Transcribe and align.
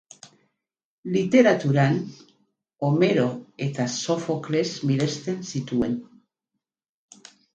Literaturan, 1.15 1.99
Homero 2.87 3.27
eta 3.67 3.85
Sofokles 3.97 4.67
miresten 4.91 5.37
zituen. 5.51 5.93